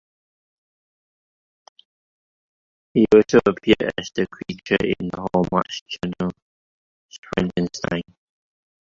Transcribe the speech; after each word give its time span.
He 2.95 3.05
also 3.13 3.37
appeared 3.45 3.93
as 3.99 4.09
The 4.15 4.25
Creature 4.29 4.83
in 4.99 5.09
the 5.09 5.27
Hallmark 5.31 5.67
Channel's 5.67 6.33
"Frankenstein". 7.37 8.01